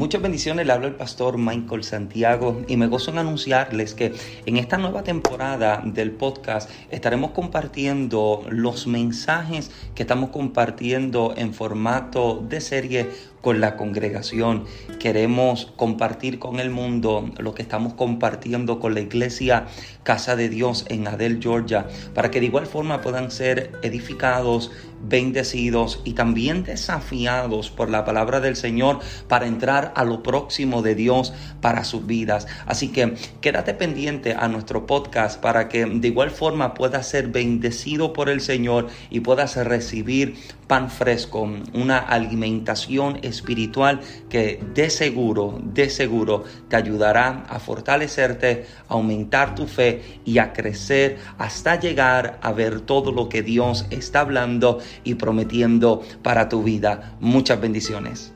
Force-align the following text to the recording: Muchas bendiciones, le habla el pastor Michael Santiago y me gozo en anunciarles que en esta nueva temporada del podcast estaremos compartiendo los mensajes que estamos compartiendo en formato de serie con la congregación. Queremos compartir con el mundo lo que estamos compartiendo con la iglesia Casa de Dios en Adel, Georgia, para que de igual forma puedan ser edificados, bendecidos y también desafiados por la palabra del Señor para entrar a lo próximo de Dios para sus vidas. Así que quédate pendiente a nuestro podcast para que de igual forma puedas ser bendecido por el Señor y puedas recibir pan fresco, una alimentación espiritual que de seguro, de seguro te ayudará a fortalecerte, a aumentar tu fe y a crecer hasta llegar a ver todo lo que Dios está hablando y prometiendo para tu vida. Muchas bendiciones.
Muchas 0.00 0.22
bendiciones, 0.22 0.66
le 0.66 0.72
habla 0.72 0.86
el 0.86 0.94
pastor 0.94 1.36
Michael 1.36 1.84
Santiago 1.84 2.62
y 2.66 2.78
me 2.78 2.86
gozo 2.86 3.10
en 3.10 3.18
anunciarles 3.18 3.92
que 3.92 4.14
en 4.46 4.56
esta 4.56 4.78
nueva 4.78 5.02
temporada 5.02 5.82
del 5.84 6.12
podcast 6.12 6.70
estaremos 6.90 7.32
compartiendo 7.32 8.42
los 8.48 8.86
mensajes 8.86 9.70
que 9.94 10.04
estamos 10.04 10.30
compartiendo 10.30 11.34
en 11.36 11.52
formato 11.52 12.42
de 12.48 12.62
serie 12.62 13.10
con 13.40 13.60
la 13.60 13.76
congregación. 13.76 14.64
Queremos 14.98 15.72
compartir 15.76 16.38
con 16.38 16.60
el 16.60 16.70
mundo 16.70 17.30
lo 17.38 17.54
que 17.54 17.62
estamos 17.62 17.94
compartiendo 17.94 18.80
con 18.80 18.94
la 18.94 19.00
iglesia 19.00 19.66
Casa 20.02 20.36
de 20.36 20.48
Dios 20.48 20.84
en 20.88 21.06
Adel, 21.08 21.40
Georgia, 21.42 21.86
para 22.14 22.30
que 22.30 22.40
de 22.40 22.46
igual 22.46 22.66
forma 22.66 23.00
puedan 23.00 23.30
ser 23.30 23.72
edificados, 23.82 24.70
bendecidos 25.02 26.00
y 26.04 26.12
también 26.12 26.62
desafiados 26.64 27.70
por 27.70 27.90
la 27.90 28.04
palabra 28.04 28.40
del 28.40 28.56
Señor 28.56 28.98
para 29.28 29.46
entrar 29.46 29.92
a 29.96 30.04
lo 30.04 30.22
próximo 30.22 30.82
de 30.82 30.94
Dios 30.94 31.32
para 31.60 31.84
sus 31.84 32.06
vidas. 32.06 32.46
Así 32.66 32.88
que 32.88 33.14
quédate 33.40 33.74
pendiente 33.74 34.34
a 34.34 34.48
nuestro 34.48 34.86
podcast 34.86 35.40
para 35.40 35.68
que 35.68 35.86
de 35.86 36.08
igual 36.08 36.30
forma 36.30 36.74
puedas 36.74 37.08
ser 37.08 37.28
bendecido 37.28 38.12
por 38.12 38.28
el 38.28 38.40
Señor 38.40 38.88
y 39.10 39.20
puedas 39.20 39.56
recibir 39.56 40.36
pan 40.66 40.90
fresco, 40.90 41.50
una 41.72 41.98
alimentación 41.98 43.18
espiritual 43.30 44.00
que 44.28 44.62
de 44.74 44.90
seguro, 44.90 45.58
de 45.62 45.88
seguro 45.88 46.44
te 46.68 46.76
ayudará 46.76 47.46
a 47.48 47.58
fortalecerte, 47.58 48.66
a 48.88 48.94
aumentar 48.94 49.54
tu 49.54 49.66
fe 49.66 50.20
y 50.24 50.38
a 50.38 50.52
crecer 50.52 51.18
hasta 51.38 51.80
llegar 51.80 52.38
a 52.42 52.52
ver 52.52 52.80
todo 52.82 53.12
lo 53.12 53.28
que 53.28 53.42
Dios 53.42 53.86
está 53.90 54.20
hablando 54.20 54.78
y 55.04 55.14
prometiendo 55.14 56.02
para 56.22 56.48
tu 56.48 56.62
vida. 56.62 57.16
Muchas 57.20 57.60
bendiciones. 57.60 58.32